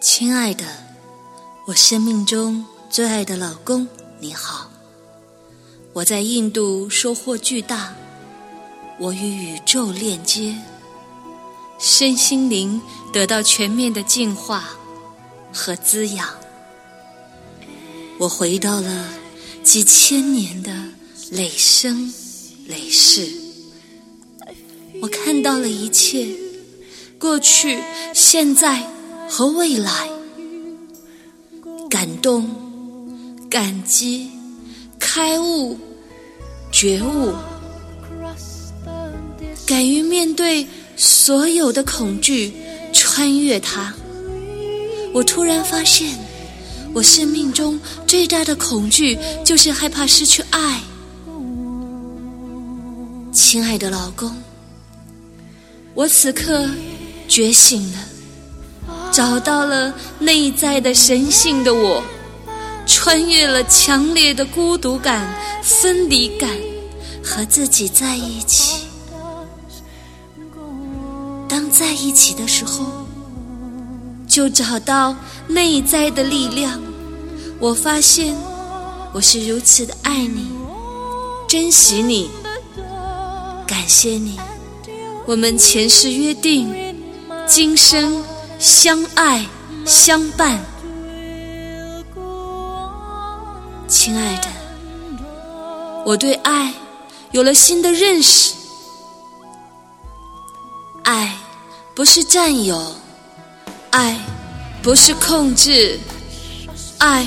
[0.00, 0.64] 亲爱的，
[1.66, 3.88] 我生命中最爱的老公，
[4.20, 4.70] 你好。
[5.92, 7.92] 我在印度收获巨大，
[9.00, 10.56] 我与宇宙链接，
[11.80, 12.80] 身心灵
[13.12, 14.68] 得到全面的净化
[15.52, 16.28] 和滋养。
[18.18, 19.08] 我回到了
[19.64, 20.72] 几千年的
[21.32, 22.12] 累生
[22.68, 23.28] 累世，
[25.02, 26.28] 我看到了一切，
[27.18, 27.82] 过去、
[28.14, 28.97] 现在。
[29.28, 30.08] 和未来，
[31.90, 32.48] 感动、
[33.50, 34.30] 感激、
[34.98, 35.76] 开悟、
[36.72, 37.34] 觉悟，
[39.66, 42.52] 敢于面对所有的恐惧，
[42.92, 43.92] 穿越它。
[45.12, 46.18] 我突然发现，
[46.94, 50.80] 我生命中最大的恐惧就是害怕失去爱。
[53.30, 54.34] 亲爱的老公，
[55.94, 56.68] 我此刻
[57.28, 57.98] 觉醒了。
[59.18, 62.00] 找到了内在的神性的我，
[62.86, 65.26] 穿越了强烈的孤独感、
[65.60, 66.48] 分离感，
[67.20, 68.84] 和自己在一起。
[71.48, 72.86] 当在一起的时候，
[74.28, 75.16] 就找到
[75.48, 76.80] 内在的力量。
[77.58, 78.36] 我发现
[79.12, 80.46] 我是如此的爱你，
[81.48, 82.30] 珍惜你，
[83.66, 84.38] 感谢你。
[85.26, 86.72] 我们前世约定，
[87.48, 88.22] 今生。
[88.58, 89.46] 相爱
[89.86, 90.58] 相伴，
[93.86, 94.48] 亲爱的，
[96.04, 96.74] 我对爱
[97.30, 98.54] 有了新的认识。
[101.04, 101.32] 爱
[101.94, 102.96] 不是占有，
[103.90, 104.18] 爱
[104.82, 105.98] 不是控制，
[106.98, 107.24] 爱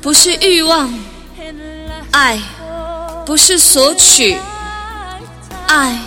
[0.00, 0.92] 不是欲望，
[2.12, 2.40] 爱
[3.26, 4.38] 不是索取，
[5.68, 5.98] 爱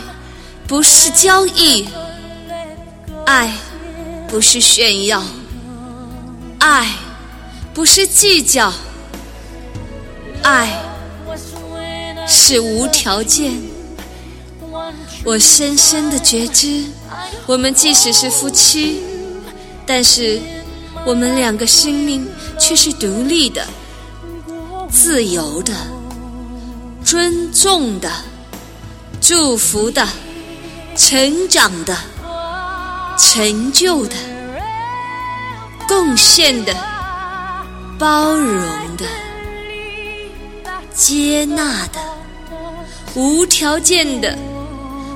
[0.67, 1.87] 不是交易，
[3.27, 3.53] 爱。
[4.27, 5.23] 不是炫耀，
[6.59, 6.87] 爱
[7.73, 8.73] 不是计较，
[10.43, 10.81] 爱
[12.27, 13.53] 是无条件。
[15.23, 16.83] 我深深的觉知，
[17.45, 18.99] 我们即使是夫妻，
[19.85, 20.39] 但是
[21.05, 22.27] 我们两个生命
[22.59, 23.65] 却是独立的、
[24.91, 25.73] 自由的、
[27.03, 28.11] 尊重的、
[29.21, 30.05] 祝福的、
[30.95, 31.97] 成长的。
[33.35, 34.15] 成就的、
[35.89, 36.73] 贡献的、
[37.99, 38.65] 包容
[38.95, 39.05] 的、
[40.93, 41.99] 接纳的、
[43.13, 44.37] 无条件的、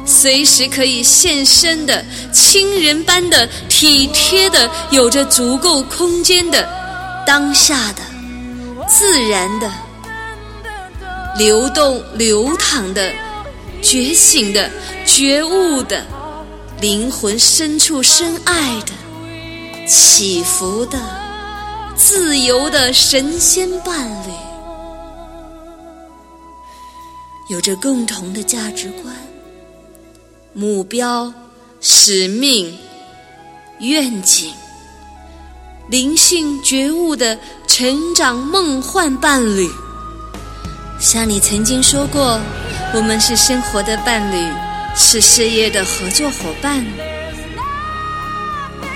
[0.06, 2.04] 随时可以现身的、
[2.34, 6.68] 亲人般的、体贴的、有着足够空间的、
[7.26, 8.02] 当下的、
[8.86, 9.72] 自然的、
[11.38, 13.14] 流动流淌的、
[13.82, 14.70] 觉醒的、
[15.06, 16.19] 觉悟的。
[16.82, 18.94] 灵魂深处深爱的、
[19.86, 20.98] 起伏的、
[21.98, 24.32] 自由的神仙伴侣，
[27.50, 29.14] 有着共同的价值观、
[30.54, 31.34] 目标、
[31.82, 32.74] 使命、
[33.80, 34.54] 愿景，
[35.90, 39.70] 灵性觉悟的成长梦幻伴侣。
[40.98, 42.40] 像你曾经说过，
[42.94, 44.69] 我们是生活的伴侣。
[45.02, 46.86] 是事业的合作伙伴，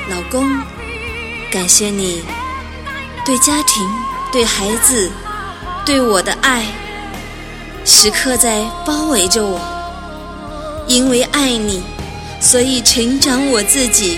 [0.09, 0.51] 老公，
[1.49, 2.21] 感谢你
[3.25, 3.89] 对家庭、
[4.29, 5.09] 对孩子、
[5.85, 6.65] 对我的爱，
[7.85, 9.57] 时刻在包围着我。
[10.87, 11.81] 因为爱你，
[12.41, 14.17] 所以成长我自己；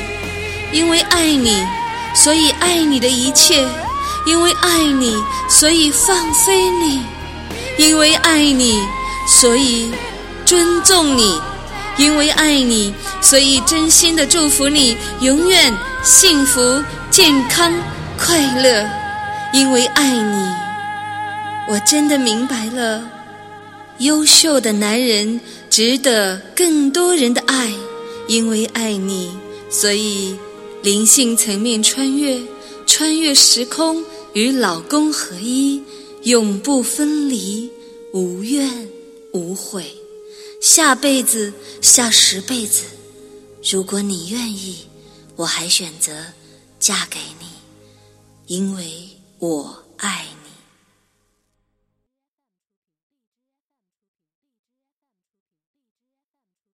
[0.73, 1.63] 因为爱你，
[2.15, 3.63] 所以爱你的一切；
[4.25, 5.15] 因为爱你，
[5.47, 6.99] 所以放飞你；
[7.77, 8.81] 因为爱你，
[9.27, 9.93] 所以
[10.47, 11.39] 尊重你。
[11.97, 15.73] 因为爱你，所以真心的祝福你永远
[16.03, 17.73] 幸福、健康、
[18.17, 18.87] 快乐。
[19.53, 20.45] 因为爱你，
[21.69, 23.09] 我真的明白了，
[23.99, 25.39] 优秀的男人
[25.69, 27.71] 值得更多人的爱。
[28.27, 29.31] 因为爱你，
[29.69, 30.35] 所以
[30.81, 32.41] 灵性层面穿越，
[32.85, 34.03] 穿越时空，
[34.33, 35.81] 与老公合一，
[36.23, 37.69] 永不分离，
[38.11, 38.89] 无怨
[39.31, 39.85] 无悔。
[40.67, 42.85] 下辈子，下十辈子，
[43.71, 44.87] 如果你愿意，
[45.35, 46.25] 我还选择
[46.79, 47.45] 嫁给你，
[48.47, 49.07] 因为
[49.37, 50.25] 我爱。